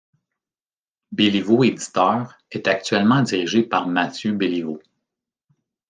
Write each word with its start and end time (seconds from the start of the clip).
Béliveau 1.11 1.63
Éditeur 1.63 2.35
est 2.49 2.67
actuellement 2.67 3.21
dirigé 3.21 3.61
par 3.61 3.87
Mathieu 3.87 4.31
Béliveau. 4.31 4.81